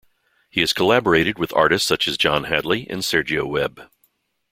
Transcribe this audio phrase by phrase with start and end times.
[0.49, 3.87] He has collaborated with artists such as John Hadley and Sergio Webb.